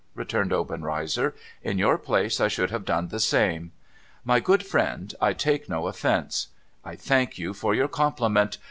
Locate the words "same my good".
3.19-4.65